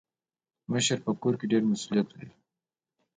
[0.71, 2.29] مشر په کور کي ډير مسولیت لري.